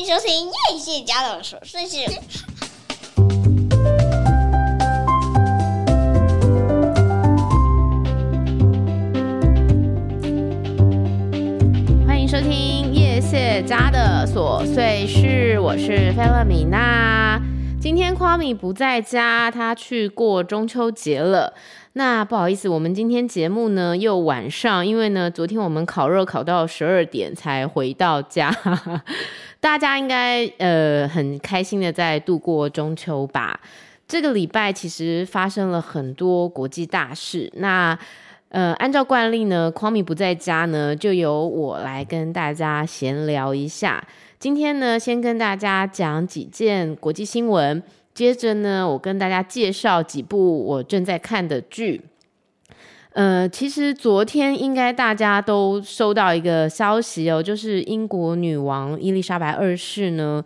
[0.00, 1.98] 迎收听叶谢家的琐碎事。
[12.06, 17.38] 欢迎收听叶谢家的琐碎事，我是菲勒米娜。
[17.78, 21.52] 今天夸米不在家，他去过中秋节了。
[21.92, 28.50] 那不好意思，我们今天节目呢又晚上，因为呢昨天我们烤肉烤到十二点才回到家。
[29.60, 33.60] 大家应该呃很开心的在度过中秋吧？
[34.08, 37.48] 这个礼拜其实发生了很多国际大事。
[37.56, 37.96] 那
[38.48, 44.02] 呃按照惯例呢，夸米不在家呢，就由我来跟大家闲聊一下。
[44.38, 47.82] 今天呢，先跟大家讲几件国际新闻。
[48.12, 52.00] 接着呢，我跟大家介绍几部我正在看的剧。
[53.12, 60.42] 呃，其实昨天应该大家都收到一个消息哦，就是英国女王伊丽莎白二世呢，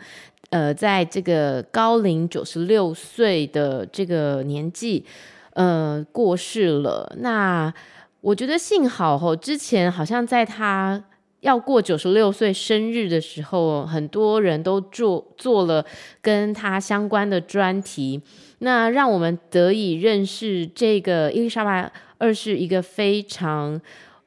[0.51, 5.05] 呃，在这个高龄九十六岁的这个年纪，
[5.53, 7.15] 呃，过世了。
[7.19, 7.73] 那
[8.21, 11.05] 我觉得幸好哦，之前好像在她。
[11.41, 15.85] 要过九十六岁生日的时候，很多人都做做了
[16.23, 18.19] 跟他相关的专题，
[18.61, 21.93] 那让我们得以认识这个伊丽莎白
[22.25, 23.79] 二是一个非常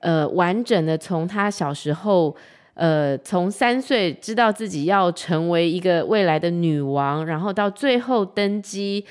[0.01, 2.35] 呃完整的，从他小时候
[2.75, 9.03] 呃从三岁知道自己要成为一个未来的女王，然后到最后登基。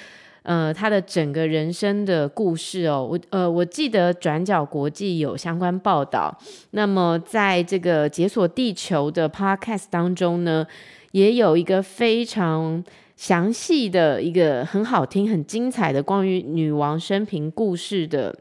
[0.48, 6.32] 呃，他的整个人生的故事哦，我呃，我记得转角国际有相关报道。
[6.70, 10.64] 那么，在这个解锁地球的 podcast 当中呢，
[11.10, 12.84] 也有一个非常
[13.16, 18.32] 详细的一个很好听、很精彩的关于女王生平故事的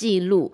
[0.00, 0.50] 记录。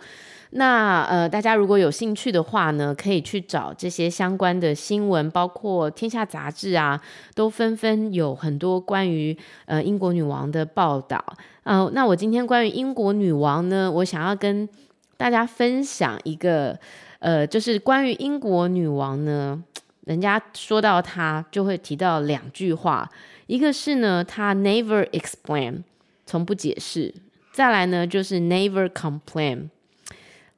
[0.51, 7.01] 那呃，大家如果有兴趣的话呢，可以去找这些相关的新闻，包括《天下》杂志啊，
[7.35, 11.23] 都纷纷有很多关于呃英国女王的报道。
[11.63, 14.69] 啊、那我今天关于英国女王呢，我想要跟
[15.17, 16.79] 大家分享一个
[17.19, 19.63] 呃，就是关于英国女王呢，
[20.07, 23.11] 人家说到她就会提到两句话，
[23.47, 25.83] 一个是呢，她 never explain，
[26.25, 27.13] 从不解释；
[27.57, 29.71] 再来呢，就是 never complain。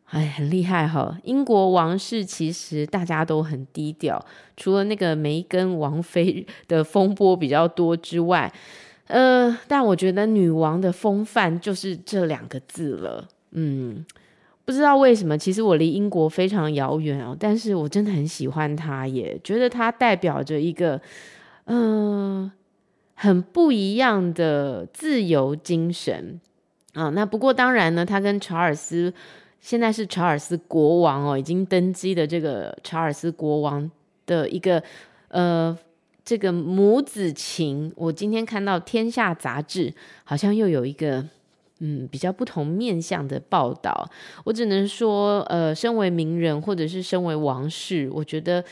[0.06, 1.16] 哎，很厉害哈！
[1.22, 4.20] 英国王室其实大家都很低调，
[4.56, 8.52] 除了那个梅根王妃的风波比较多之外，
[9.06, 13.28] 呃，但我觉得女王的风范就是这两个字了。
[13.52, 14.04] 嗯，
[14.64, 21.00] 不知道为什么，其实我离英国非常遥远哦，但是我真的很喜欢她，也觉得她代表着一个
[21.66, 22.50] 嗯、
[23.14, 26.40] 很不一样的自由精神
[26.94, 27.08] 啊。
[27.10, 29.12] 那不过当然呢，他跟查尔斯。
[29.60, 33.90] 现在是查尔斯国王哦，已经登基的这个查尔斯国王
[34.24, 34.80] 的一个
[35.26, 35.76] 呃，
[36.24, 37.92] 这个母子情。
[37.96, 41.26] 我今天看到《天下》杂志好像又有一个
[41.80, 44.08] 嗯比较不同面向的报道。
[44.44, 48.64] 我只能说，呃，身为名人或者是身为王室，我觉得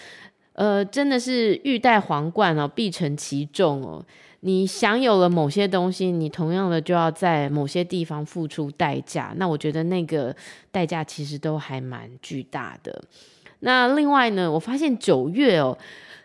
[0.56, 4.04] 呃真的是欲戴皇冠哦，必承其重哦。
[4.40, 9.34] 你享有了某些东西，你同样的就要在某些地方付出代价。
[9.36, 10.34] 那我觉得那个
[10.70, 13.02] 代价其实都还蛮巨大的。
[13.60, 15.76] 那另外呢，我发现九月哦，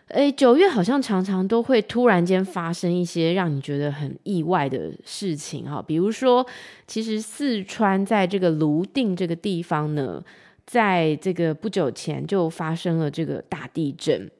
[0.08, 5.82] 诶，九月好像常常都会突然间发生一些让你觉得很意外的事情哈。
[5.84, 6.46] 比如说，
[6.86, 10.22] 其实四川在这个泸定这个地方呢，
[10.66, 14.30] 在这个不久前就发生了这个大地震。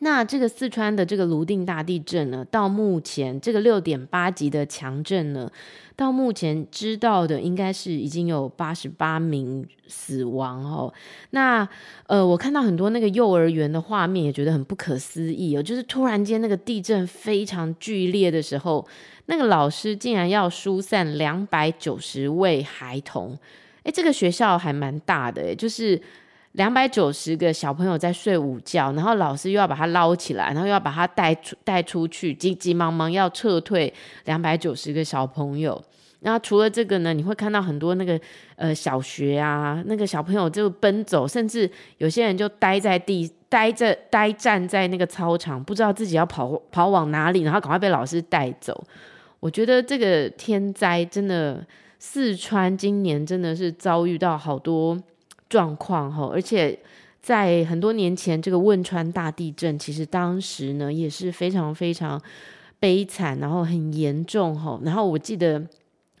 [0.00, 5.50] 那这个四川的这个泸定大地震呢，到目前这个六点八级的强震呢，
[5.96, 10.92] 到目前知道的应该是已经有八十八名死亡哦。
[11.30, 11.66] 那
[12.06, 15.62] 呃，我看到很多那个幼儿园的画面，也觉得很不可思议哦。
[15.62, 18.86] 就是突然间那个地震非常剧烈的时候，
[19.26, 23.38] 那个老师竟然要疏散两百九十位孩童。
[23.84, 26.00] 诶，这个学校还蛮大的，就是。
[26.54, 33.92] 两百九十个小朋友在睡午觉，然后老师又要把他捞起来，然后又要把他带出带出去，急急忙忙要撤退
[34.26, 35.82] 两百九十个小朋友。
[36.20, 38.16] 然后除了这个呢，你会看到很多那个
[38.54, 48.80] 呃小学啊，那个小朋友就奔走，甚至有些人就待在地，待着待站在那个操场，不知道自己要跑跑往哪里，然后赶快被老师带走。
[49.40, 51.66] 我觉得这个天灾真的，
[52.06, 55.02] 四川今年真的是遭遇到好多。
[55.46, 56.76] 状况哈，而且
[57.20, 62.20] 在很多年前，这个汶川大地震，其实当时呢也是非常非常
[62.80, 64.80] 悲惨，然后很严重哈。
[64.82, 65.62] 然后我记得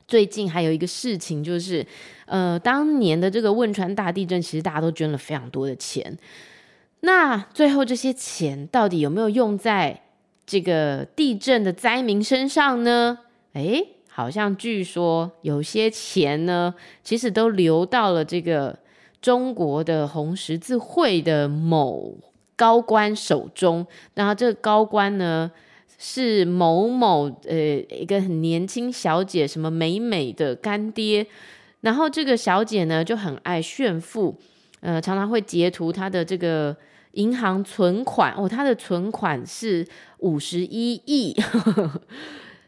[0.06, 1.84] 最近还有一个事情，就是
[2.26, 6.16] 呃，当年的这个汶川大地震，其实大家都捐了非常多的钱。
[7.00, 10.00] 那最后这些钱到底有没有用在
[10.46, 13.18] 这个地震的灾民身上呢？
[13.54, 16.72] 诶，好像据说有些钱呢，
[17.02, 18.78] 其实都流到了这个
[19.20, 22.16] 中国的红十字会的某
[22.54, 23.84] 高官手中。
[24.14, 25.50] 然后这个高官呢，
[25.98, 27.56] 是某某呃
[27.90, 31.26] 一个很年轻小姐，什么美美的干爹。
[31.80, 34.38] 然后这个小姐呢就很爱炫富，
[34.78, 36.76] 呃，常常会截图她的这个
[37.14, 39.84] 银行存款哦，她的存款是
[40.18, 41.34] 五十一亿。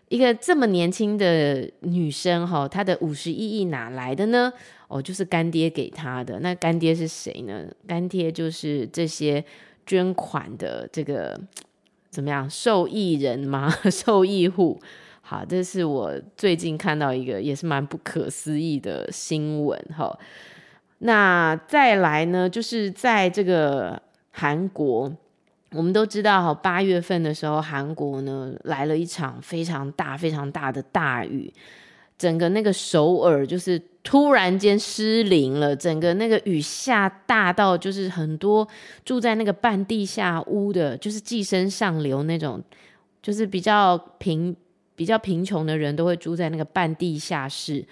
[0.09, 4.53] 一个这么年轻的女生哈，她的五十一亿哪来的呢？
[4.87, 6.39] 哦，就是干爹给她的。
[6.41, 7.65] 那干爹是谁呢？
[7.89, 9.45] 干爹就是这些
[9.85, 11.41] 捐款的这个
[12.09, 13.69] 怎么样受益人吗？
[13.91, 14.81] 受益户。
[15.23, 20.17] 好，这是我最近看到一个也是蛮不可思议的新闻哈。
[20.99, 24.01] 那再来呢，就是在这个
[24.31, 25.13] 韩国。
[25.77, 31.53] 我们都知道，哈，八月份的时候，韩国呢来了一场非常大、非常大的大雨，
[32.17, 38.67] 整个那个首尔就是突然间失灵了，整个那个雨下大到就是很多
[39.05, 42.63] 住在那个半地下屋的，就是寄生上流那种，
[43.21, 44.57] 就是比较贫、
[44.95, 47.85] 比较贫穷的人都会住在那个半地下室，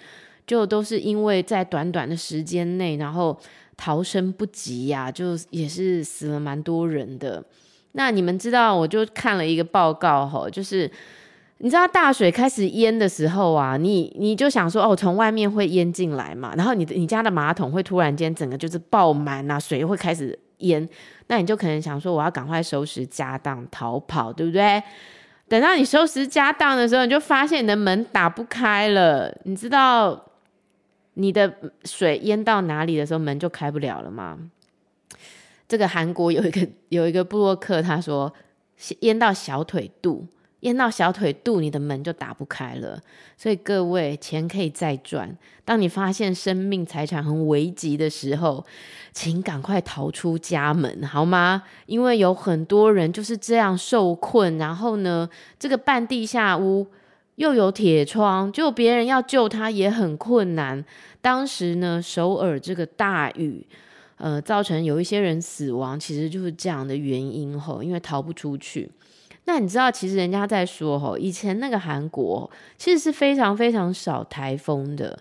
[0.47, 3.37] 就都是因为在短短的时间内，然后
[3.77, 7.43] 逃生不及呀、就也是死了蛮多人的。
[7.97, 10.89] 那你们知道，我就看了一个报告吼，就是
[11.59, 20.87] 你知道大水开始淹的时候啊，你你就想说哦，从外面会淹进来嘛，然后你的你家的马桶会突然间整个就是爆满啊，水会开始淹，
[21.27, 24.83] 那你就可能想说我要赶快收拾家当逃跑，对不对？
[25.47, 30.19] 等到你收拾家当的时候，你就发现你的门打不开了，你知道
[31.13, 31.53] 你的
[31.85, 34.37] 水淹到哪里的时候，门就开不了了吗？
[35.67, 38.31] 这个韩国有一个 有一个部落客，他说
[38.99, 40.25] 淹到小腿肚，
[40.61, 43.01] 淹到小腿肚，你的门就打不开了。
[43.37, 45.35] 所以各位，钱可以再赚。
[45.63, 48.65] 当你发现生命财产很危急的时候，
[49.11, 51.63] 请赶快逃出家门，好吗？
[51.85, 54.57] 因为有很多人就是这样受困。
[54.57, 55.27] 然后呢，
[55.57, 56.85] 这个半地下屋
[57.35, 60.85] 又有铁窗，就别人要救他也很困难。
[61.21, 63.65] 当时呢，首尔这个大雨。
[64.17, 68.89] 呃，造成有一些人死亡，其实就是这样的原因吼，因为逃不出去。
[69.45, 75.19] 那你知道，其实人家在说吼，以前那个韩国其实是非常非常少台风的。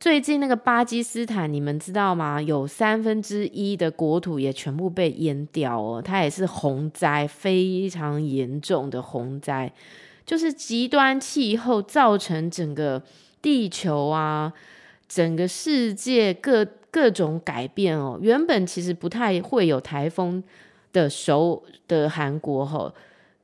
[0.00, 2.40] 最近那个巴基斯坦，你们知道吗？
[2.40, 9.70] 有三分之一的国土也全部被淹掉哦，它也是洪灾，非常严重的洪灾，
[10.24, 13.02] 就是极端气候造成整个
[13.42, 14.50] 地球啊，
[15.10, 16.66] 整个世界各。
[16.92, 20.42] 各种改变哦，原本其实不太会有台风
[20.92, 22.92] 的首的韩国吼，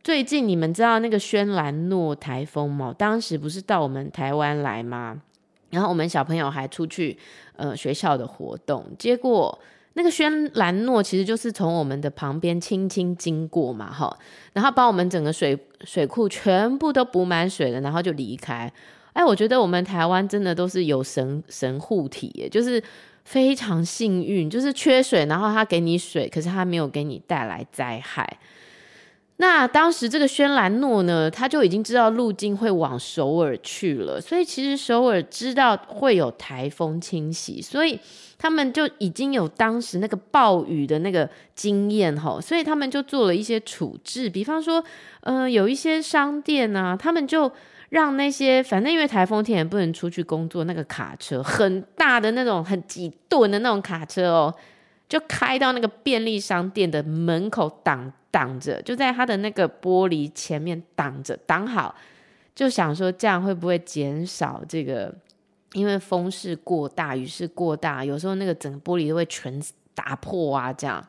[0.03, 2.93] 最近你们知道那个轩岚诺台风吗？
[2.99, 5.23] 当时不是到我们台湾来吗？
[5.71, 7.17] 然后我们小朋友还出去
[7.55, 9.57] 呃学校的活动，结果
[9.93, 14.19] 那个轩岚诺其实就是从我们的旁边轻轻经过嘛，哈，
[14.55, 18.73] 然后把我们整个水水库全部都补满水了，然后就离开。
[19.17, 22.83] 哎，我觉得我们台湾真的都是有神神护体耶，就是。
[23.27, 28.25] 非常幸运，就是缺水，然后他给你水，可是他没有给你带来灾害。
[29.39, 37.99] 那当时这个轩兰诺呢，他就已经知道路径会往首尔去了，所以其实首尔知道会有台风侵袭，所以
[38.39, 44.81] 他们就已经有当时那个暴雨的那个经验哈，所以他们就做了一些处置，比方说，
[45.23, 47.51] 呃，有一些商店啊，他们就。
[47.91, 54.55] 让那些反正因为台风天也不能出去工作，那个卡车很大的那种很几吨的那种卡车哦，
[55.09, 61.95] 就开到那个便利商店的门口挡挡着，就在他的那个玻璃前面挡着挡好，
[62.55, 65.15] 就想说这样会不会减少这个？
[65.73, 69.61] 因为风势过大，雨势过大，有时候那个整个玻璃都会全
[69.95, 71.07] 打破啊，这样。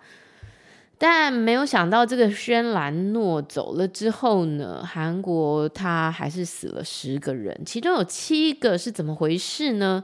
[1.00, 10.04] 但没有想到，这个轩兰诺走了之后呢，韩国他还是死了十个人，其中有七个是怎么回事呢？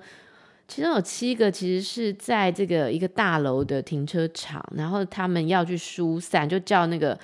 [0.67, 7.17] 其中有七个其实是在这个一个大楼的停车场，然后他们要去疏散，就叫那个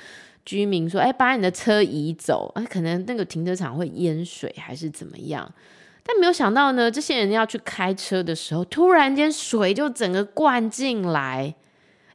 [0.43, 5.49] 居民说：“哎，把你的车移走。”哎，可能那个停车场会淹水还是怎么样？
[6.03, 11.53] 但没有想到呢，这些人要去开车的时候，突然间水就整个灌进来。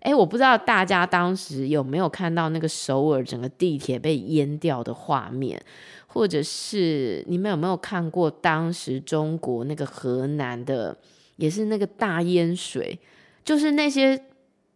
[0.05, 5.59] 哎，我不知道大家当时有没有看到那个首尔整个地铁被淹掉的画面，
[6.07, 10.95] 或者是你们有没有看过当时中国那个河南的，
[11.37, 12.99] 也是那个大淹水，
[13.43, 14.23] 就是那些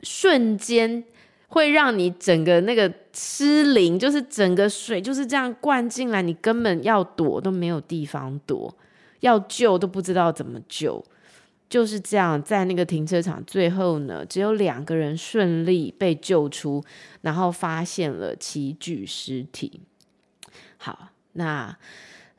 [0.03, 1.05] 瞬间
[1.49, 8.75] 会让你整个那个失灵，就是整个水就是这样灌进来，你根本要躲都没有地方躲，
[9.21, 11.05] 要救都不知道怎么救，
[11.69, 12.43] 就是这样。
[12.43, 16.85] 在那个停车场，最后呢，只有两个人顺利被救出，
[17.23, 19.81] 然后发现了七具尸体。
[20.77, 21.77] 好，那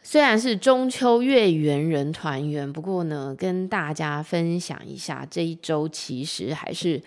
[0.01, 7.01] 虽然是中秋月圆人团圆，不过呢，跟大家分享一下，这一周其实还是。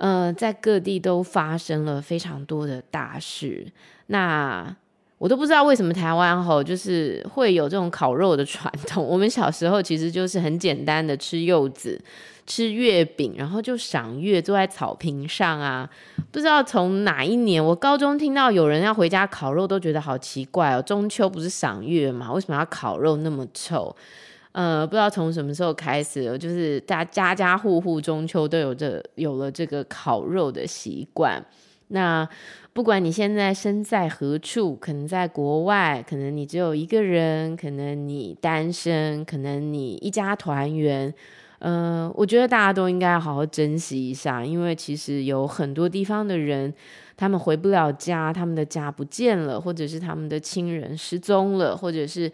[0.00, 3.66] 呃，在各地都发生了非常多的大事，
[4.06, 4.76] 那
[5.18, 9.02] 我都不知道为什么台湾吼就是会有这种烤肉的传统。
[9.06, 12.00] 我们小时候其实就是很简单的吃柚子、
[12.46, 15.90] 吃月饼，然后就赏月，坐在草坪上啊。
[16.30, 20.80] 不知道从哪一年，我高中听到有人要回家烤肉，都觉得好奇怪哦。
[20.80, 22.32] 中秋不是赏月嘛？
[22.32, 23.94] 为什么要烤肉那么臭？
[24.52, 31.44] 呃，不知道从什么时候开始，就是大家家户户中秋都有这有了这个烤肉的习惯。
[31.88, 32.28] 那
[32.72, 41.12] 不管你现在身在何处，可能在国外，可能你只有一个人，可能你单身，可能你一家团圆。
[41.58, 46.72] 呃，我觉得大家都应该好好珍惜一下，因为其实有很多地方的人，
[47.16, 52.30] 他们回不了家，他们的家不见了，或者是他们的亲人失踪了，或者是。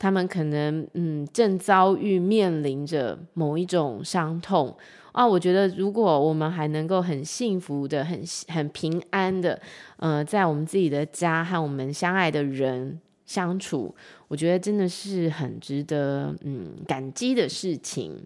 [0.00, 4.72] 他们可能嗯正遭遇面临着某一种伤痛
[5.18, 9.60] 啊，我觉得如果我们还能够很幸福的、很很平安的，
[9.96, 13.92] 呃，在我们自己的家和我们相爱的人相处，
[14.28, 18.24] 我觉得真的是很值得嗯感激的事情。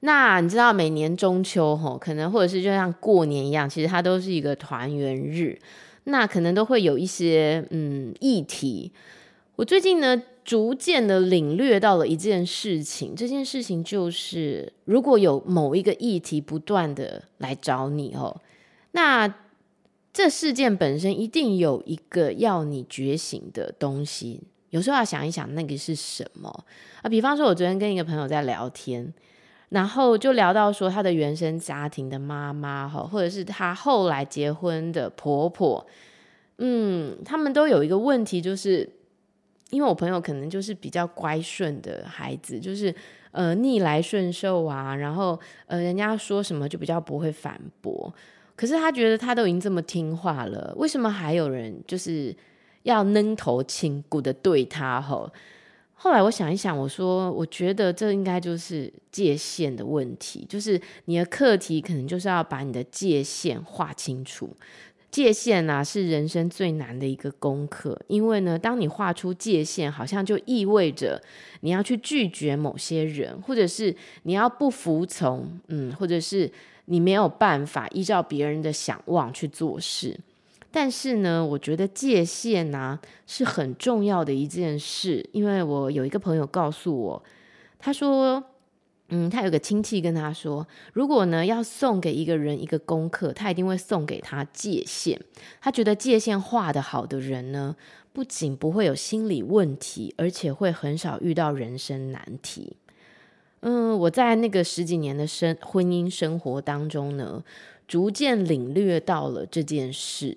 [0.00, 5.56] 那你知道每年中秋吼，可能或者是就像过年一样，其实它都是一个团圆日，
[6.02, 8.90] 那可能都会有一些嗯议题。
[9.54, 18.40] 我最近呢，逐渐的领略到了一件事情，这件事情就是，如果有某一个议题不断的来找你哦，
[18.90, 19.32] 那
[20.12, 24.40] 这事件本身一定有一个要你觉醒的东西。
[24.70, 26.48] 有时候要想一想，那个是什么
[27.02, 27.08] 啊？
[27.08, 29.14] 比方说，我昨天跟一个朋友在聊天，
[29.68, 35.86] 然后就聊到说，他的原生家庭的妈妈哈，或者是他后来结婚的婆婆，
[36.58, 38.88] 嗯，他们都有一个问题，就是。
[39.72, 42.94] 因为我朋友可能就是比较乖顺的孩子，就是
[43.30, 48.14] 呃逆来顺受啊，然后呃人家说什么就比较不会反驳。
[48.54, 52.36] 可是他觉得他都已经这么听话了，为什么还有人就是
[52.82, 55.00] 要扔头轻骨的对他？
[55.00, 55.28] 吼，
[55.94, 64.54] 后来我想一想，我说我觉得这应该就是界限的问题，就是你的课题可能就是要把你的界限划清楚。
[65.12, 71.22] 界限啊，是人生最难的一个功课，因为呢，当你画出界限，好像就意味着
[71.60, 76.50] 你要去拒绝某些人，或者是你要不服从，嗯，或者是
[76.86, 80.18] 你没有办法依照别人的想望去做事。
[80.70, 87.22] 但是呢，我觉得界限呢，啊，是很重要的一件事，因为我有一个朋友告诉我，
[87.78, 88.42] 他说。
[89.14, 95.20] 嗯，他有个亲戚跟他说，如果呢要送给一个人一个功课，他一定会送给他界限。
[95.60, 97.76] 他觉得界限画得好的人呢，
[98.14, 102.74] 不仅不会有心理问题，而且会很少遇到人生难题。
[103.60, 107.44] 嗯，我在那个十几年的生婚姻生活当中呢，
[107.86, 110.34] 逐渐领略到了这件事。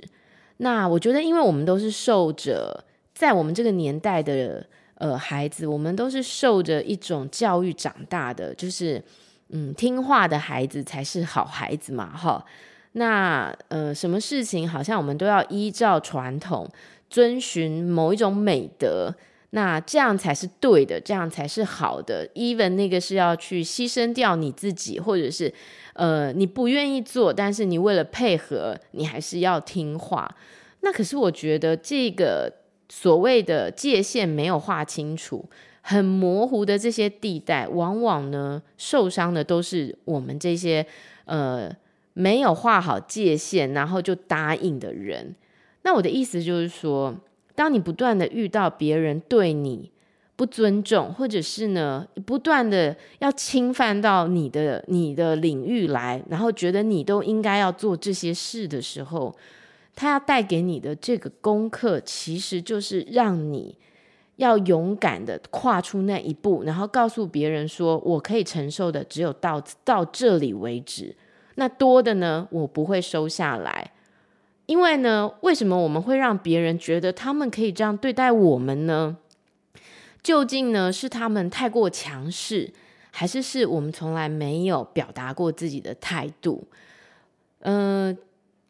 [0.58, 4.68] 那我觉得，因为我们都是受着在我们这个年代的。
[4.98, 9.04] 呃，孩子，我们都是受着一种教育长大的，就是
[9.50, 12.46] 嗯，听话的孩子才是好孩子嘛，哈。
[12.94, 16.66] 那呃，什么事情好像我们都要依照传统，
[17.10, 19.14] 遵循某一种美德，
[19.50, 22.26] 那这样才是对的，这样才是好的。
[22.34, 25.54] even 那个是要去牺牲掉你自己，或者是
[25.96, 30.34] 呃，你不愿意做，但是你为了配合，你还是要听话。
[30.80, 32.50] 那可是我觉得这个。
[32.88, 35.44] 所谓的界限没有画清楚，
[35.82, 40.86] 很模糊的这些地带，往往呢，受伤的都是我们这些
[41.26, 41.72] 呃
[42.14, 45.36] 没有画好界限，然后就答应的人。
[45.82, 47.16] 那我的意思就是说，
[47.56, 49.92] 当你不断的遇到别人对你
[50.36, 59.36] 不尊重，或者是呢不断的要侵犯到你的你的领域来，然后觉得你都应该要做这些事的时候。
[59.96, 63.78] 他要带给你的这个功课，其实就是让你
[64.36, 71.16] 要勇敢的跨出那一步，然后告诉别人说：“我可以承受的只有到到这里为止，
[71.56, 73.92] 那多的呢，我不会收下来。”
[74.68, 79.18] 因为呢，为什么我们会让别人觉得他们可以这样对待我们呢？
[80.24, 82.74] 究竟呢，是他们太过强势，
[83.12, 86.68] 还是是我们从来没有表达过自己的态度？
[87.60, 88.18] 嗯、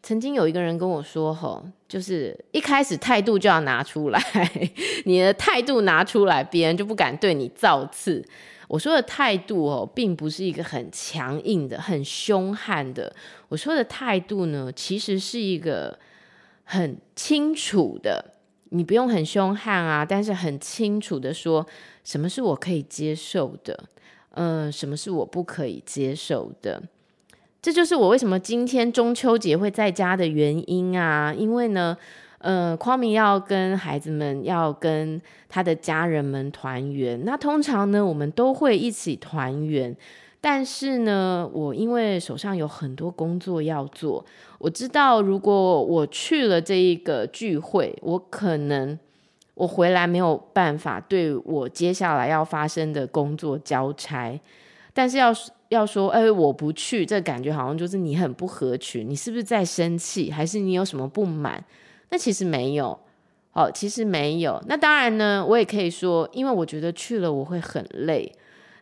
[0.06, 4.22] 曾经有一个人跟我说：“吼，就是一开始态度就要拿出来，
[5.06, 8.24] 你的态度拿出来，别人就不敢对你造次。”
[8.70, 13.12] 我说的态度哦，并不是一个很强硬的、很凶悍的。
[13.48, 15.98] 我说的态度呢，其实是一个
[16.66, 18.34] 很清楚的，
[18.70, 21.66] 你不用很凶悍啊，但是很清楚的说，
[22.04, 23.86] 什么是我可以接受的，
[24.36, 26.84] 嗯、什么是我不可以接受的。
[27.66, 31.34] 这就是我为什么今天中秋节会在家的原因啊！
[31.36, 31.98] 因为呢，
[32.38, 35.20] 呃，匡明要跟孩子们要跟
[35.50, 37.26] 他的家人们团圆。
[37.26, 39.98] 那通常呢，我们都会一起团圆。
[40.40, 44.24] 但是呢，我因为手上有很多工作要做，
[44.60, 48.96] 我知道如果我去了这一个聚会，我可能
[49.56, 54.40] 我回来没有办法对我接下来要发生的工作交差。
[54.94, 55.34] 但是要
[55.70, 61.64] 要说，哎，我不去，这感觉好像就是你很不合群，你是不是在生气，还是你有什么不满？
[62.10, 62.98] 那其实没有，
[63.54, 64.62] 哦，其实没有。
[64.68, 68.32] 那当然呢，我也可以说，因为我觉得去了我会很累。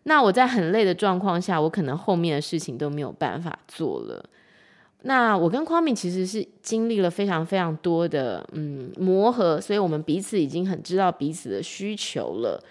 [0.04, 4.24] 那我在很累的状况下，我可能后面的事情都没有办法做了。
[5.04, 12.62] 那我跟匡敏其实是经历了非常非常多的嗯磨合，所以我们彼此已经很知道彼此的需求了。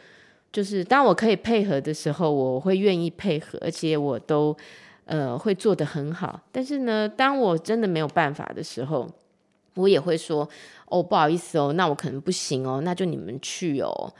[0.52, 4.54] 就是当我可以配合的时候，我会愿意配合，而且我都
[5.06, 6.38] 呃会做得很好。
[6.52, 9.09] 但是呢，当我真的没有办法的时候，
[9.75, 10.47] 我也会说
[10.87, 14.12] 哦，不好意思哦，那我可能不行哦，那就你们去哦。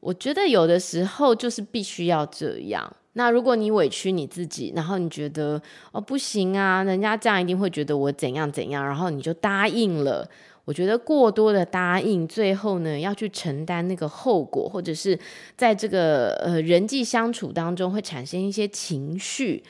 [0.00, 2.94] 我觉得有的时候就是必须要这样。
[3.14, 10.28] 那如果你委屈你自己，然后你觉得哦不行啊，人家这样一定会觉得我怎样怎样，然后你就答应了。
[10.68, 15.18] 我觉得过多的答应，最后呢要去承担那个后果，或者是
[15.56, 19.64] 在这个呃人际相处当中会产生一些情绪，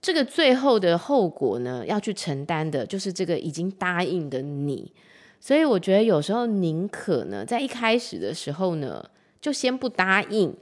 [0.00, 4.90] 这个最后的后果呢要去承担的就是这个已经答应的你。
[5.38, 9.04] 所以我觉得有时候宁可呢在一开始的时候呢
[9.42, 10.56] 就先不答应，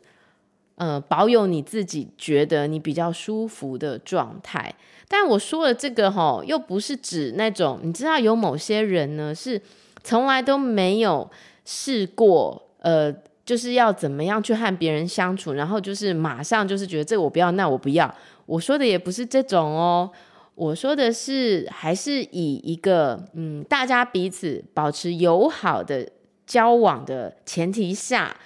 [0.76, 4.74] 呃，保有你自己觉得你比较舒服的状态。
[5.08, 9.60] 但我说的这个齁，又不是指那种你知道有某些人呢，是
[10.02, 11.30] 从来都没有
[11.64, 13.12] 试过，呃，
[13.44, 18.12] 就是要怎么样去和别人相处，然后就是马上就是觉得这我不要，那我不要。
[18.46, 20.10] 我说的也不是这种哦，
[20.54, 26.08] 我说的是还是以一个嗯，大家彼此保持友好的
[26.46, 28.36] 交往的前提下，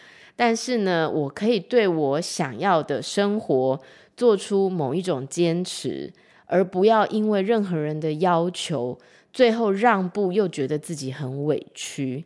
[0.41, 3.79] 但是呢，我可以对我想要的生活
[4.17, 6.11] 做出某一种坚持。
[6.47, 8.99] 而不要因为任何人的要求，
[9.35, 12.25] 最后让步又觉得自己很委屈。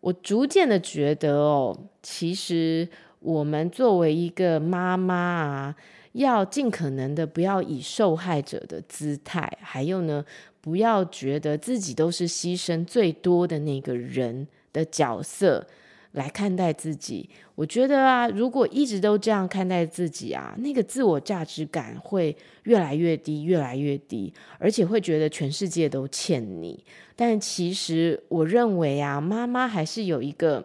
[0.00, 2.88] 我逐渐的觉得哦，其实
[3.20, 5.76] 我们作为一个妈妈啊，
[6.12, 10.24] 要尽可能的不要以受害者的姿态，还有呢，
[10.62, 15.66] 不要觉得自己都是牺牲最多的那个人的角色。
[16.12, 26.84] 来看待自己，我觉得啊，如果一直都这样看待自己啊，那个自我价值感会越来越低，越来越低，而且会觉得全世界都欠你。
[27.16, 30.62] 但其实我认为啊，妈妈还是有一个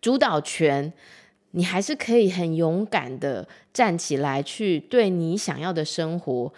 [0.00, 0.92] 主导权，
[1.50, 6.52] 你还是可以很勇敢的站起来，去对你想要的生活。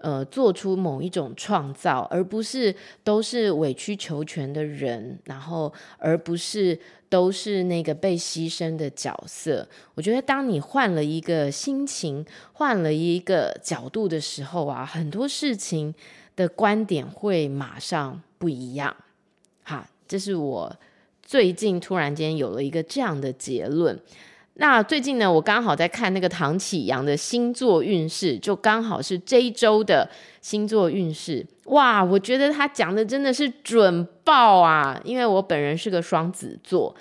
[0.00, 6.78] 呃，做出某一种创造，而不是都是委曲求全的人，然后而不是
[7.10, 9.68] 都是那个被牺牲的角色。
[9.94, 15.94] 我觉得，当你换了一个心情，换了一个角度的时候啊，很多事情
[16.34, 18.96] 的观点会马上不一样。
[19.64, 20.74] 好，这是我
[21.22, 24.00] 最近突然间有了一个这样的结论。
[24.60, 30.06] 那最近呢，我刚好在看那个唐启阳的星座运势，就刚好是这一周的
[30.42, 31.44] 星座运势。
[31.64, 35.00] 哇，我觉得他讲的真的是准爆啊！
[35.02, 36.94] 因为我本人是个双子座，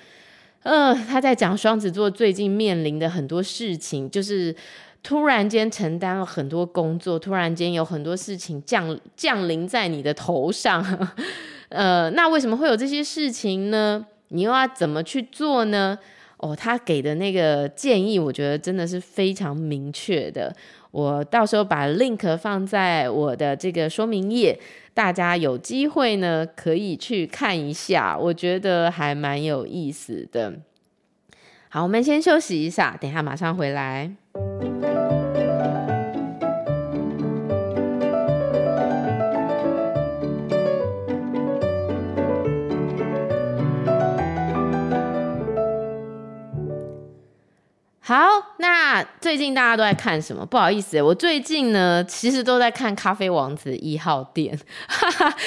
[0.64, 4.56] 呃，他在讲双子座最近面临的很多事情，就是
[5.04, 10.82] 突然间承担了很多工作，突然间有很多事情降降临在你的头上。
[11.68, 14.06] 呃，那为什么会有这些事情呢？
[14.30, 16.00] 你又要怎么去做呢？
[16.40, 20.56] 哦，他给的那个建议，我觉得真的是非常明确的。
[20.92, 24.58] 我到时候把 link 放在我的这个说明页，
[24.94, 30.54] 大家有机会呢可以去看一下，我觉得还蛮有意思的。
[31.68, 34.12] 好，我们先休息一下，等一下马上回来。
[49.20, 50.46] 最近大家都在看什么？
[50.46, 54.58] 不好意思，我最近呢，其实都在看《咖啡王子一号店》，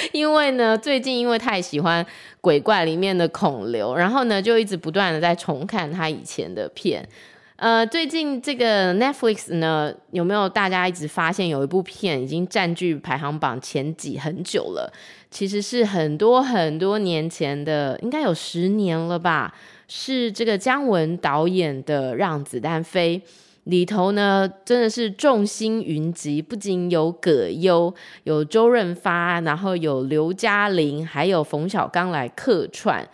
[0.13, 2.05] 因为呢，最近因为太喜欢
[2.41, 7.07] 鬼怪里面的孔刘，然后呢，就一直不断的在重看他以前的片。
[7.55, 14.91] 呃，最近这个 Netflix 呢，有没有大家一直发现有一部片已经占据排行榜前几很久了？
[15.31, 19.53] 其实是很多很多年前的，应该有十年了吧？
[19.87, 23.21] 是这个姜文导演的《让子弹飞》
[23.65, 27.93] 里头呢，真的是众星云集，不仅有葛优、
[28.25, 33.07] 有周润发，然后有刘嘉玲，还有冯小刚来客串。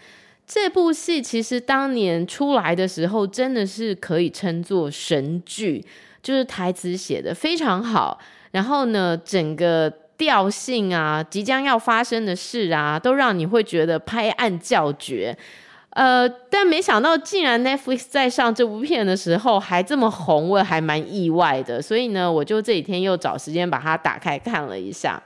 [0.48, 5.86] 这部戏其实当年出来的时候，真的是可以称作神剧，
[6.24, 8.18] 就是台词写的非常好，
[8.50, 15.38] 然后呢，整个调性啊，即将要发生的事啊，都让你会觉得拍案叫绝。
[15.92, 21.82] 呃，但没想到竟然 Netflix 在上这部片的时候还这么红，我还蛮意外的。
[21.82, 25.22] 所以呢，我就这几天又找时间把它打开看了一下。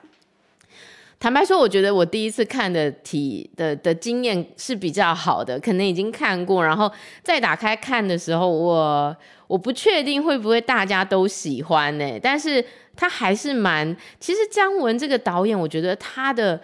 [1.19, 9.15] 坦白说，我觉得我第一次看的体的的经验是比较好的，可能已经看过，然后再打开看的时候，我
[9.47, 12.63] 我不确定会不会大家都喜欢呢、但是
[12.95, 16.59] 他还是蛮，其实姜文这个导演，我觉得他的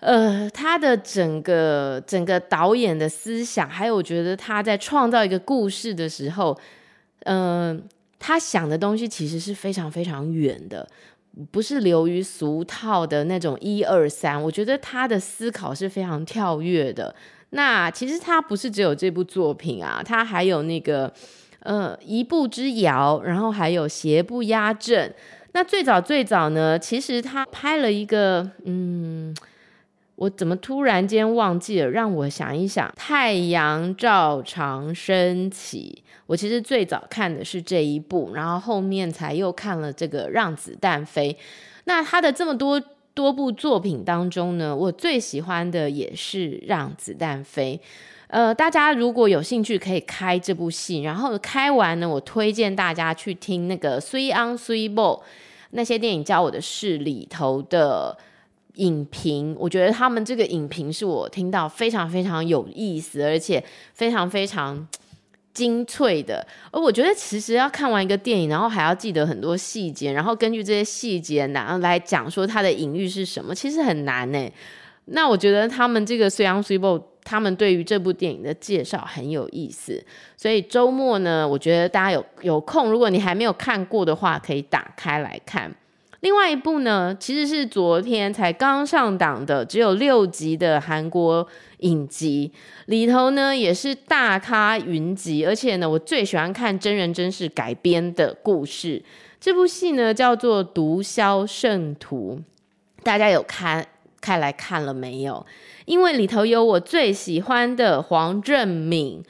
[0.00, 6.56] 呃他的整个整个导演的思想，还有我觉得他在创造一个故事的时候，
[7.20, 7.82] 嗯、呃，
[8.18, 10.86] 他想的东西其实是非常非常远的。
[11.50, 17.14] 不是流于俗套的那种一二三，我觉得他的思考是非常跳跃的。
[17.50, 21.12] 那其实他不是只有这部作品啊，他还有那个
[21.60, 25.12] 呃一步之遥，然后还有邪不压正。
[25.52, 29.34] 那最早最早呢，其实他拍了一个嗯。
[30.16, 31.90] 我怎么突然间忘记了？
[31.90, 36.02] 让我想一想，《太阳照常升起》。
[36.26, 41.32] 我其实最早看的是这一部，然后后面才又看了这个《让子弹飞》。
[41.84, 47.78] 那他的这么多多部作品当中呢，我最喜欢的也是《让子弹飞》。
[48.28, 55.18] 呃，大家如果有兴趣，可以开这部戏，然后开完呢，我推荐大家去听那个《Three on Three Ball》
[55.72, 58.16] 那些电影教我的事里头的。
[58.76, 63.62] 影评，我觉得他们这个影评是我听到非常非常有意思，而且
[63.92, 64.86] 非常非常
[65.52, 66.46] 精粹的。
[66.70, 74.50] 而我觉得其实要看完一个电影，然后还要记得很多细节，然后根据这些细节，然后来讲说它的隐喻是什么，其实很难呢。
[75.06, 80.04] 那我觉得他们这个《水尪水某》，他们对于这部电影的介绍很有意思。
[80.36, 85.72] 所以周末呢，我觉得大家有有空，如果你还没有看过的话，可以打开来看。
[86.26, 91.46] 另外一部呢，其实是昨天才刚上档的，只有六集的韩国
[91.78, 92.50] 影集，
[92.86, 99.00] 里头呢也是大咖云集，而且呢，我最喜欢看真人真事改编的故事。
[99.40, 102.40] 这部戏呢叫做《毒枭圣徒》，
[103.04, 103.86] 大家有看
[104.20, 105.46] 开来看了没有？
[105.84, 109.22] 因为里头有我最喜欢的黄正敏。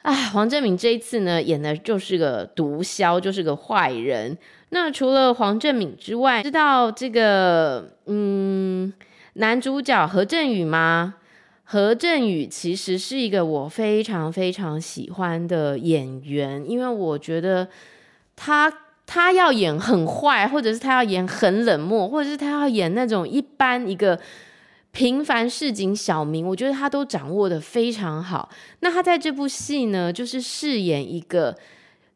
[0.00, 4.36] 啊，黄正敏这一次呢演的就是个毒枭，就是个坏人。
[4.74, 8.92] 那除了黄正敏之外，知道这个嗯
[9.34, 11.14] 男主角何正宇吗？
[11.62, 17.68] 何正宇其实是一个我非常非常喜欢的演员，因为我觉得
[18.34, 24.18] 他他要演很坏，或者是他要演很冷漠，或者是他要演那种一般一个
[24.90, 28.50] 平凡市井小民，我觉得他都掌握得非常好。
[28.80, 31.56] 那他在这部戏呢，就是饰演一个。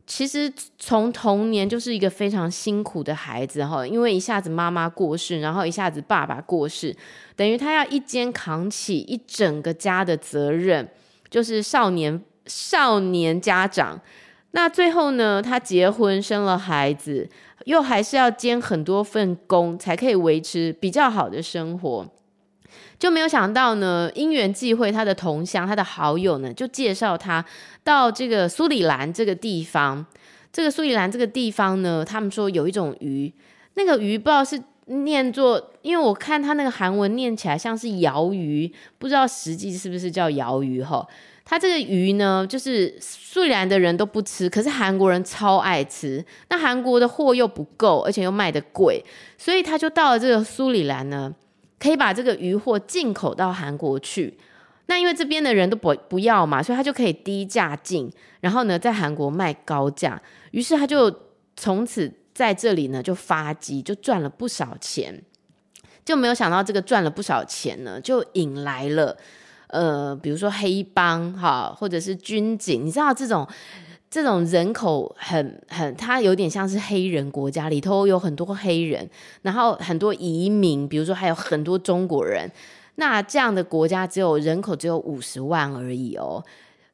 [0.09, 6.97] 其实从童年就是一个非常辛苦的孩子哈，因为一下子妈妈过世，然后一下子爸爸过世，
[7.37, 10.88] 等于他要一肩扛起一整个家的责任，
[11.29, 14.01] 就是少年少年家长。
[14.53, 17.29] 那最后呢，他结婚生了孩子，
[17.66, 22.09] 又还是要兼很多份工，才可以维持比较好的生活。
[22.99, 27.45] 就没有想到呢，因缘际会，他的同乡、他的好友呢，就介绍他
[27.85, 30.05] 到这个苏里兰这个地方。
[30.53, 33.33] 这个苏里兰这个地方呢，他们说有一种鱼，
[33.75, 41.07] 那个鱼不知道是念作，因为我看他那个韩文念起来像是鰩鱼，不知道实际是不是叫鰩鱼哈。
[41.45, 46.25] 他这个鱼呢，就是苏里兰的人都不吃，可是韩国人超爱吃。
[46.49, 49.05] 那韩国的货又不够，而且又卖得贵，
[49.37, 51.35] 所以他就到了这个苏里兰呢。
[51.79, 54.37] 可以把这个鱼货进口到韩国去，
[54.87, 58.11] 那因为这边的人都不不要嘛，所以他就可以低价进，
[58.41, 61.14] 然后呢，在韩国卖高价，于是他就
[61.57, 65.23] 从此在这里呢就发迹，就赚了不少钱，
[66.05, 69.17] 就没有想到这个赚了不少钱呢，就引来了
[69.69, 73.47] 呃，比如说黑帮哈，或者是军警，你知道这种
[74.11, 79.09] 这种人口很很，它有点像是黑人国家，里头有很多黑人，
[79.42, 82.51] 然后很多移民，比如说还有很多中国人。
[82.94, 86.42] 那这样的国家只有人口只有五十万而已哦，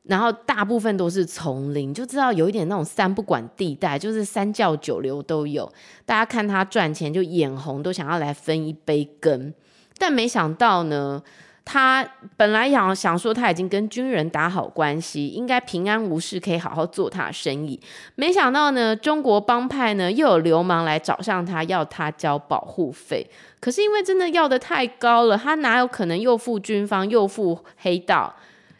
[0.03, 5.73] 然后大部分都是丛林，就知道有一点那种三不管地带，就是三教九流都有。
[6.05, 9.55] 大家看他赚钱就眼红，都想要来分一杯羹。
[9.99, 11.23] 但没想到呢。
[11.67, 17.81] 他本来想想说他已经跟军人打好关系，应该平安无事，可以好好做他的生意。
[18.17, 23.27] 没想到呢，中国帮派呢又有流氓来找上他，要他交保护费。
[23.61, 28.35] 可是因为真的要得太高了，他哪有可能又付军方又付黑道？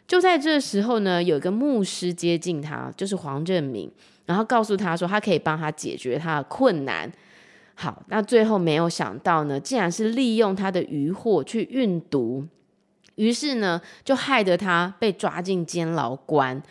[0.07, 3.91] 就在这时候呢，有一个牧师接近他，就是黄振明，
[4.27, 7.11] 然后告诉他说他可以帮他解决他的困难。
[7.73, 12.45] 好，那最后没有想到呢，竟然是利用他的渔获去运毒。
[13.15, 16.61] 于是呢，就害得他被抓进监牢关，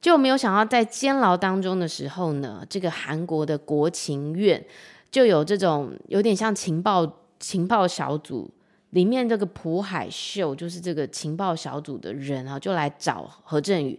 [0.00, 4.64] 就没有想到在监牢当中的时候呢，这个韩国的国情院
[5.10, 8.50] 就有这种有点像情报情报小组
[8.90, 13.98] 里面这个朴海秀，就是这个情报小组的人啊，就来找何振宇，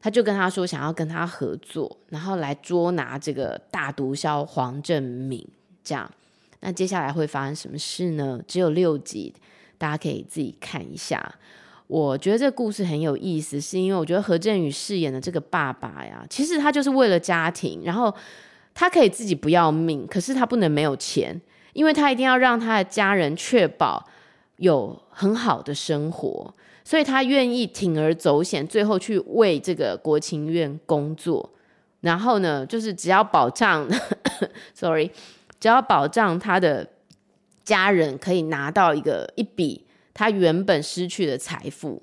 [0.00, 5.46] 他就跟他说想要跟他合作，然后来捉拿这个大毒枭黄正明。
[5.84, 6.10] 这样，
[6.60, 8.40] 那接下来会发生什么事呢？
[8.48, 9.32] 只有六集。
[9.84, 11.22] 大家可以自己看一下，
[11.88, 18.12] 我觉得这个故事很有意思，是因为我觉得何振宇饰演的这个爸爸呀，其实他就是为了家庭，然后
[18.72, 21.38] 他可以自己不要命，可是他不能没有钱，
[21.74, 24.02] 因为他一定要让他的家人确保
[24.56, 31.50] 有很好的生活，所以他愿意铤而走险，最后去为这个国情院工作，
[32.00, 33.86] 然后呢，就是只要保障，
[34.72, 35.10] sorry，
[35.60, 36.88] 只要保障他的。
[37.64, 42.02] 家人可以拿到一个一笔他原本失去的财富。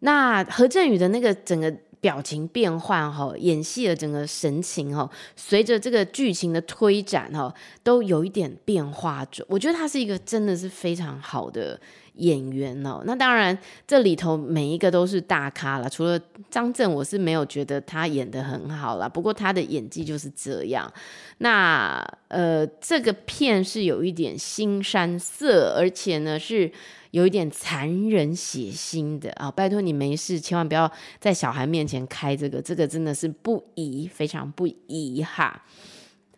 [0.00, 9.44] 那何振宇的那个整个表情变换哈，演戏的整个神情哈，随着这个剧情的推展哈，都有一点变化着。
[9.48, 11.80] 我觉得他是一个真的是非常好的
[12.16, 13.02] 演员哦。
[13.04, 19.08] 那当然这里头每一个都是大咖了，除了张震，我是没有觉得他演得很好啦。
[19.08, 20.92] 不过他的演技就是这样。
[21.38, 26.70] 那呃，这个片是有一点腥山色，而且呢是
[27.10, 29.50] 有一点残忍血腥的啊！
[29.50, 35.62] 拜托你没事，千万不要在小孩面前开这个，这个真的是不宜，非常不宜哈。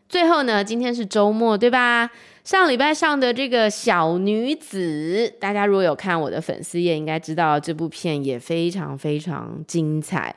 [0.09, 2.11] 最后呢，今天是周末对吧？
[2.43, 10.35] 上礼拜上的这个小女子，大家如果有看我的粉丝页，应该知道这部片也非常非常精彩。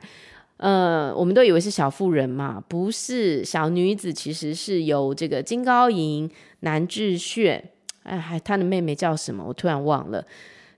[0.58, 6.30] 呃，我们都以为是小妇人嘛，不是小女子，其实是由这个金高银、
[6.60, 7.70] 南智炫，
[8.02, 9.42] 哎，还他的妹妹叫什么？
[9.48, 10.22] 我突然忘了，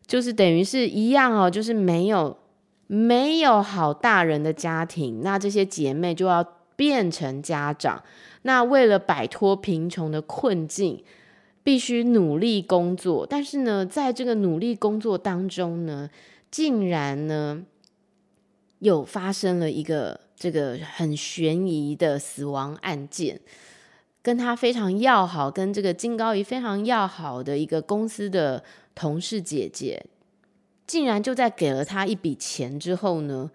[0.07, 2.39] 就是等于是一样哦，就是没有
[2.87, 8.03] 没有好大人的家庭，那这些姐妹就要变成家长，
[8.45, 11.05] 那为了摆脱贫穷的困境，
[11.63, 16.09] 必须努力工作，但是呢，在这个努力工作当中呢，
[16.51, 17.67] 竟然呢。
[18.81, 23.41] 又发生了一个这个很悬疑的死亡案件，
[24.21, 28.63] 跟他非常要好，跟这个金高银非常要好的一个公司的
[28.95, 30.05] 同事姐姐，
[30.87, 33.51] 竟然就在给了他一笔钱之后呢，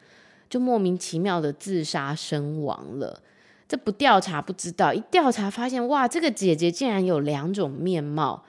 [0.50, 3.22] 就莫名其妙的自杀身亡了。
[3.70, 8.44] 这不调查不知道，一调查发现，哇，这个姐姐竟然有两种面貌，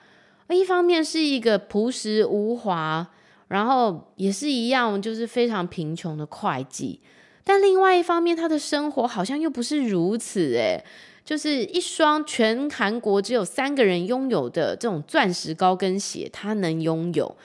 [0.49, 3.07] 一方面是一个朴实无华。
[3.47, 7.01] 然后也是一样，就是非常贫穷的会计，
[7.43, 10.81] 但另外一方面，她的生活好像又不是如此诶，
[11.25, 17.35] 就是一双全韩国只有三个人拥有的这种钻石高跟鞋，她能拥有，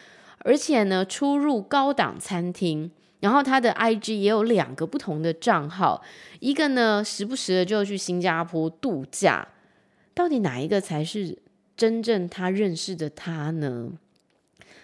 [0.44, 2.92] 而且呢，出入高档餐厅，
[3.26, 6.00] 然后他的 IG 也有两个不同的账号，
[6.38, 9.48] 一个呢时不时的就去新加坡度假，
[10.14, 11.36] 到底哪一个才是
[11.76, 13.90] 真正他认识的他呢？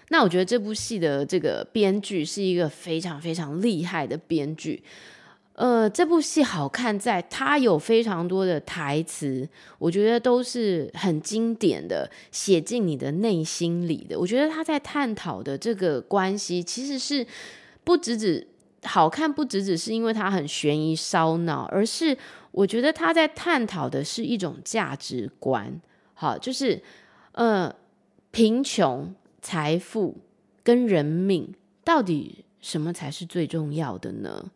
[0.09, 4.83] 那我觉得这部戏的这个编剧是一个非常非常厉害的编剧，
[5.55, 14.19] 呃，这部戏好看在它有非常多的台词，我觉得都是很经典的，写进你的内心里的。
[14.19, 17.25] 我觉得他在探讨的这个关系，其实是
[17.85, 18.47] 不只只
[18.85, 22.17] 好看，不只只是因为它很悬疑烧脑，而是
[22.51, 25.81] 我觉得他在探讨的是一种价值观。
[26.15, 26.83] 好，就是
[27.33, 27.75] 呃，
[28.31, 29.15] 贫穷。
[29.45, 30.19] 财富
[30.63, 34.53] 跟人命，到底什么才是最重要的呢？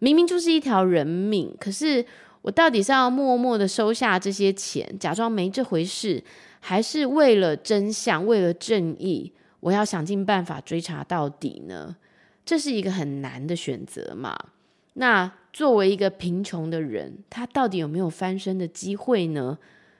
[0.00, 2.04] 明明就是一条人命，可是
[2.42, 6.22] 我到底是要默默的收下这些钱，假装没这回事，
[6.60, 11.96] 还是为了真相，为了正义，我要想尽办法追查到底呢？
[12.48, 14.34] 这是一个很难的选择嘛。
[14.94, 19.58] 那作为一个贫穷的人，他到底有没有翻身的机会呢？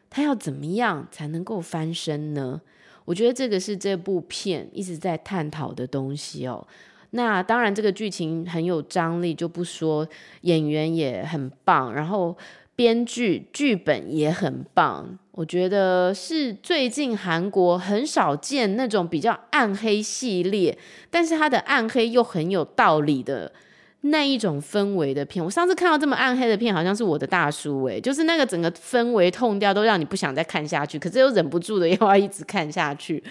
[0.08, 2.58] 他要怎么样才能够翻身呢？
[3.04, 6.66] 我觉得这个是这部片一直在探讨的东西哦。
[7.10, 10.08] 那当然，这个剧情很有张力，就不说，
[10.40, 12.34] 演员也很棒，然后
[12.74, 15.18] 编剧剧本也很棒。
[15.38, 20.76] 我觉得是最近韩国很少见那种比较暗黑系列，
[21.10, 23.52] 但是它的暗黑又很有道理的。
[24.00, 33.22] 那一种氛围的片，我上次看到这么暗黑的片，好像是我的大叔诶，就是那个整个氛围、痛掉都让你不想再看下去，可是又忍不住的 又要一直看下去。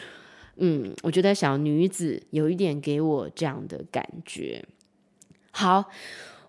[0.55, 4.63] 嗯，我觉得小女子有一点给我这样的感觉。
[5.51, 5.83] 好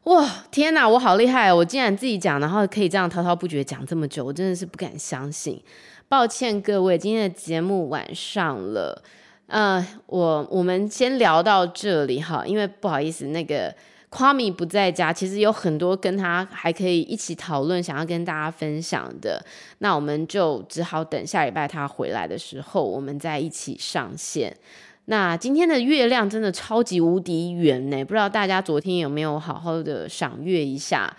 [0.08, 1.52] 哇，天哪，我好厉害！
[1.52, 5.62] 我竟然自己讲，然后可以这样滔滔不绝讲这么久，我真的是不敢相信。
[6.08, 9.02] 抱歉各位，今天的节目晚上了，
[9.48, 13.74] 呃，我我们先聊到这里哈，因为不好意思那个。
[14.10, 19.44] Kwame 不在家，其实有很多跟他还可以一起讨论，想要跟大家分享的。
[19.80, 24.56] 那我们就只好等下礼拜他回来的时候，我们再一起上线。
[25.10, 31.10] 那今天的月亮真的超级无敌圆呢，不知道大家昨天有没有好好的赏月一下？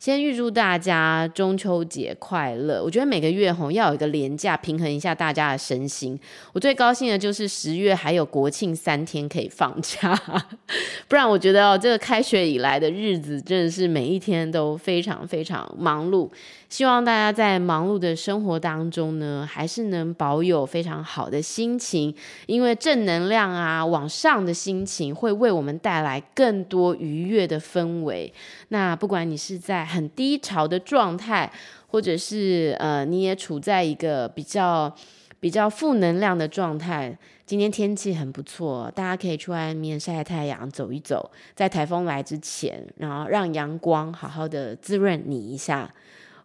[0.00, 2.82] 先预祝大家中秋节快乐！
[2.82, 6.18] 我觉得每个月吼要有一个连假，平衡一下大家的身心。
[6.52, 10.14] 我最高兴的就是十月还有国庆三天可以放假，
[11.08, 16.28] 不然我觉得哦，这个开学以来的日子真的是每一天都非常非常忙碌。
[16.68, 22.14] 希望大家在忙碌的生活当中呢，还是能保有非常好的心情，
[22.46, 28.32] 因为正能量啊，往上的心情会为我们带来更多愉悦的氛围。
[28.68, 31.50] 那不管你是在很低潮的状态，
[31.86, 34.92] 或者是呃，你也处在一个比较
[35.38, 45.88] 比较负能量的状态，今天天气很不错，大家可以去外面晒晒太阳，走一走，在台风来之前，然后让阳光好好的滋润你一下。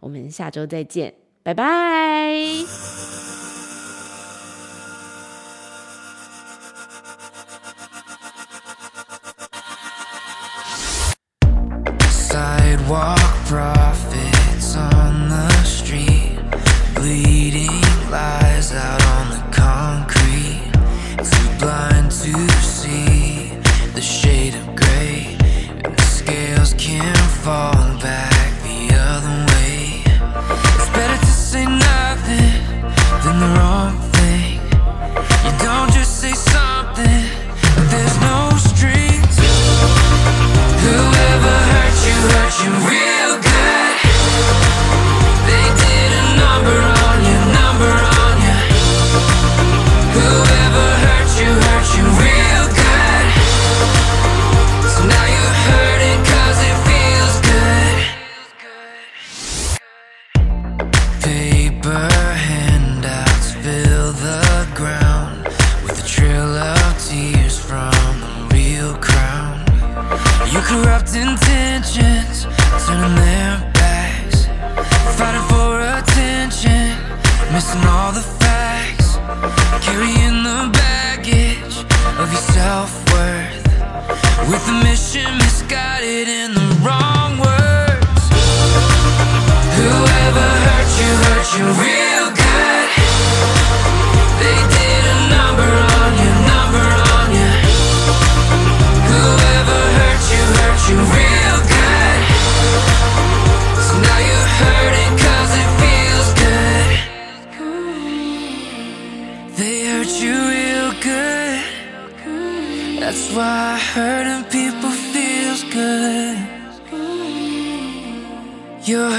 [0.01, 3.30] 我们下周再见，拜拜。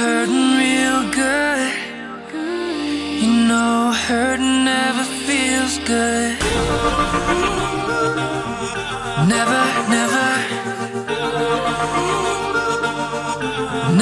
[0.02, 1.72] hurting real good.
[3.22, 6.32] You know hurting never feels good.
[9.32, 9.62] Never,
[9.94, 10.28] never.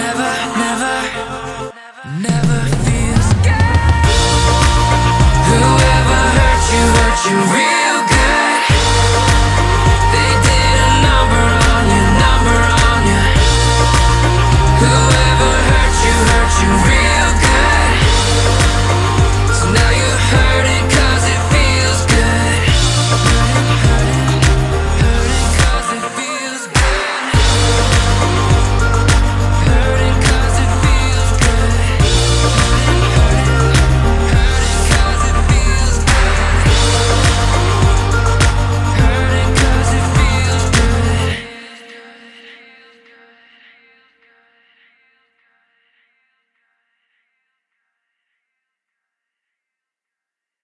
[0.00, 0.32] Never,
[0.62, 0.96] never.
[2.28, 3.76] Never feels good.
[5.50, 7.59] Whoever hurt you, hurt you real